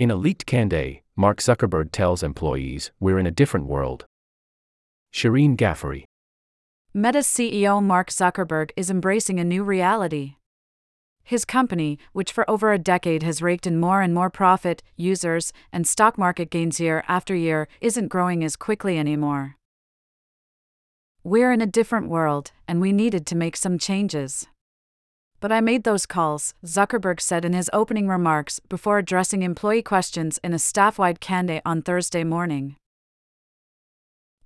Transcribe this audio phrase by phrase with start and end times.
[0.00, 4.06] In a leaked Q&A, Mark Zuckerberg tells employees, We're in a different world.
[5.12, 6.04] Shirin Ghaffary.
[6.94, 10.36] Meta CEO Mark Zuckerberg is embracing a new reality.
[11.22, 15.52] His company, which for over a decade has raked in more and more profit, users,
[15.70, 19.56] and stock market gains year after year, isn't growing as quickly anymore.
[21.22, 24.46] We're in a different world, and we needed to make some changes.
[25.40, 30.38] But I made those calls, Zuckerberg said in his opening remarks before addressing employee questions
[30.44, 32.76] in a staff wide Q&A on Thursday morning.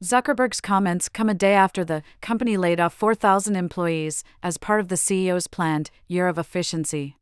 [0.02, 4.88] Zuckerberg's comments come a day after the company laid off 4,000 employees as part of
[4.88, 7.16] the CEO's planned year of efficiency.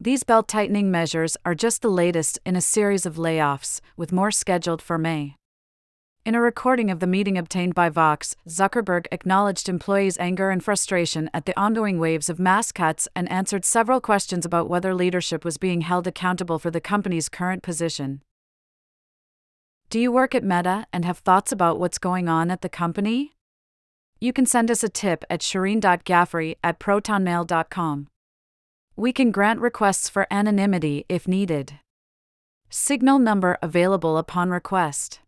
[0.00, 4.30] These belt tightening measures are just the latest in a series of layoffs, with more
[4.30, 5.36] scheduled for May.
[6.26, 11.30] In a recording of the meeting obtained by Vox, Zuckerberg acknowledged employees' anger and frustration
[11.32, 15.56] at the ongoing waves of mass cuts and answered several questions about whether leadership was
[15.56, 18.20] being held accountable for the company's current position.
[19.88, 23.32] Do you work at Meta and have thoughts about what's going on at the company?
[24.20, 28.08] You can send us a tip at shirin.ghaffary at protonmail.com.
[28.94, 31.78] We can grant requests for anonymity if needed.
[32.68, 35.20] Signal number available upon request.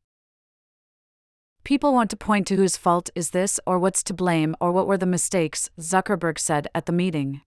[1.64, 4.88] People want to point to whose fault is this or what's to blame or what
[4.88, 7.42] were the mistakes, Zuckerberg said at the meeting.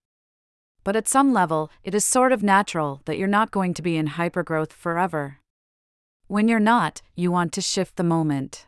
[0.86, 3.98] But at some level, it is sort of natural that you're not going to be
[3.98, 5.40] in hypergrowth forever.
[6.28, 8.68] When you're not, you want to shift the moment.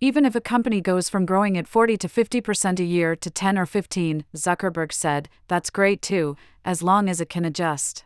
[0.00, 3.58] Even if a company goes from growing at 40 to 50% a year to 10
[3.58, 8.04] or 15, Zuckerberg said, that's great too, as long as it can adjust.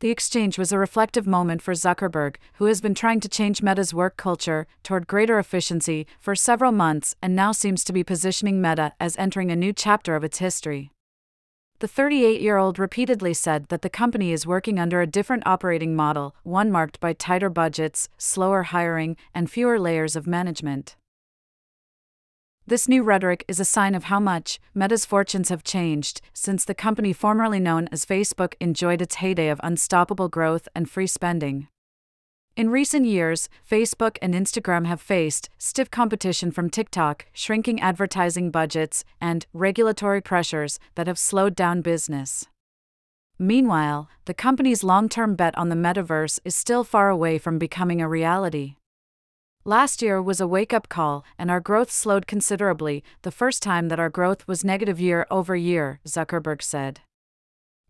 [0.00, 3.94] The exchange was a reflective moment for Zuckerberg, who has been trying to change Meta's
[3.94, 8.92] work culture toward greater efficiency for several months and now seems to be positioning Meta
[8.98, 10.90] as entering a new chapter of its history.
[11.78, 15.94] The 38 year old repeatedly said that the company is working under a different operating
[15.94, 20.96] model, one marked by tighter budgets, slower hiring, and fewer layers of management.
[22.66, 26.74] This new rhetoric is a sign of how much Meta's fortunes have changed since the
[26.74, 31.68] company formerly known as Facebook enjoyed its heyday of unstoppable growth and free spending.
[32.56, 39.04] In recent years, Facebook and Instagram have faced stiff competition from TikTok, shrinking advertising budgets,
[39.20, 42.46] and regulatory pressures that have slowed down business.
[43.38, 48.00] Meanwhile, the company's long term bet on the metaverse is still far away from becoming
[48.00, 48.76] a reality.
[49.64, 53.88] Last year was a wake up call, and our growth slowed considerably, the first time
[53.88, 57.00] that our growth was negative year over year, Zuckerberg said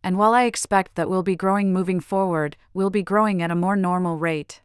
[0.04, 3.54] and while I expect that we'll be growing moving forward, we'll be growing at a
[3.54, 4.60] more normal rate.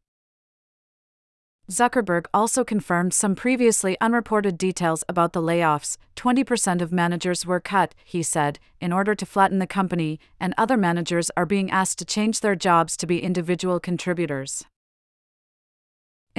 [1.71, 7.95] Zuckerberg also confirmed some previously unreported details about the layoffs 20% of managers were cut,
[8.03, 12.05] he said, in order to flatten the company, and other managers are being asked to
[12.05, 14.65] change their jobs to be individual contributors.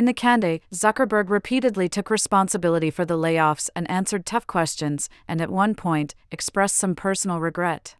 [0.00, 5.42] In the Q&A, Zuckerberg repeatedly took responsibility for the layoffs and answered tough questions, and
[5.42, 7.96] at one point, expressed some personal regret.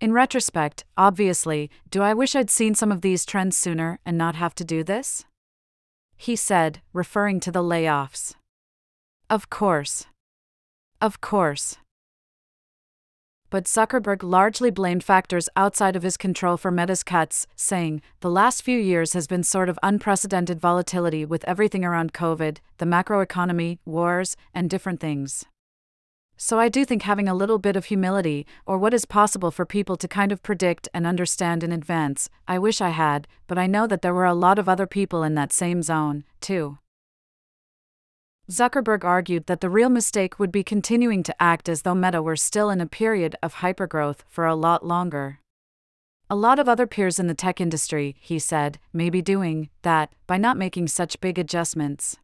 [0.00, 4.34] In retrospect, obviously, do I wish I'd seen some of these trends sooner and not
[4.34, 5.24] have to do this?
[6.16, 8.34] He said, referring to the layoffs.
[9.30, 10.06] Of course.
[11.00, 11.76] Of course.
[13.54, 18.64] But Zuckerberg largely blamed factors outside of his control for Meta's cuts, saying, The last
[18.64, 24.36] few years has been sort of unprecedented volatility with everything around COVID, the macroeconomy, wars,
[24.52, 25.44] and different things.
[26.36, 29.64] So I do think having a little bit of humility, or what is possible for
[29.64, 33.68] people to kind of predict and understand in advance, I wish I had, but I
[33.68, 36.78] know that there were a lot of other people in that same zone, too.
[38.50, 42.36] Zuckerberg argued that the real mistake would be continuing to act as though Meta were
[42.36, 45.40] still in a period of hypergrowth for a lot longer.
[46.28, 50.12] A lot of other peers in the tech industry, he said, may be doing that
[50.26, 52.18] by not making such big adjustments.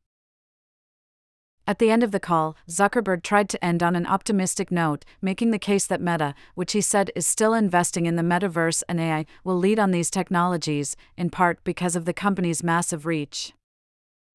[1.67, 5.53] At the end of the call, Zuckerberg tried to end on an optimistic note, making
[5.53, 9.25] the case that Meta, which he said is still investing in the metaverse and AI,
[9.45, 13.53] will lead on these technologies, in part because of the company's massive reach.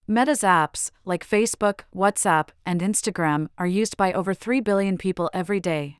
[0.07, 5.59] Meta's apps, like Facebook, WhatsApp, and Instagram, are used by over 3 billion people every
[5.59, 5.97] day.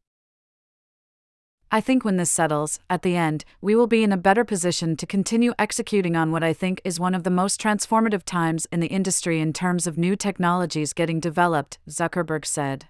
[1.72, 4.96] I think when this settles, at the end, we will be in a better position
[4.98, 8.80] to continue executing on what I think is one of the most transformative times in
[8.80, 12.86] the industry in terms of new technologies getting developed, Zuckerberg said.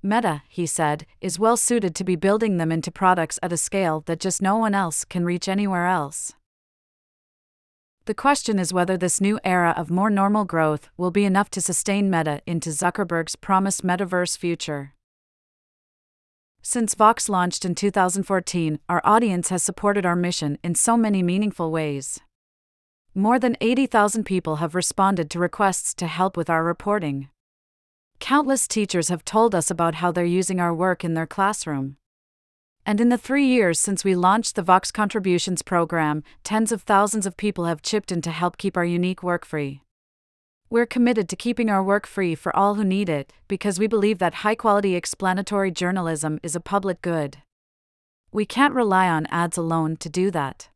[0.00, 4.04] Meta, he said, is well suited to be building them into products at a scale
[4.06, 6.34] that just no one else can reach anywhere else.
[8.06, 11.60] The question is whether this new era of more normal growth will be enough to
[11.60, 14.94] sustain Meta into Zuckerberg's promised metaverse future.
[16.62, 21.70] Since Vox launched in 2014, our audience has supported our mission in so many meaningful
[21.70, 22.20] ways.
[23.14, 27.28] More than 80,000 people have responded to requests to help with our reporting.
[28.18, 31.96] Countless teachers have told us about how they're using our work in their classroom.
[32.86, 37.26] And in the three years since we launched the Vox Contributions program, tens of thousands
[37.26, 39.82] of people have chipped in to help keep our unique work free.
[40.70, 44.18] We're committed to keeping our work free for all who need it, because we believe
[44.18, 47.38] that high quality explanatory journalism is a public good.
[48.32, 50.68] We can't rely on ads alone to do that.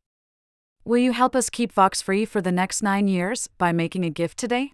[0.83, 4.09] Will you help us keep Vox free for the next nine years by making a
[4.09, 4.73] gift today?